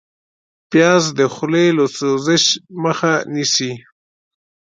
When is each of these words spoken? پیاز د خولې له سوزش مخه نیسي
پیاز 0.69 1.03
د 1.19 1.21
خولې 1.33 1.65
له 1.77 1.85
سوزش 1.97 2.43
مخه 2.83 3.13
نیسي 3.33 3.71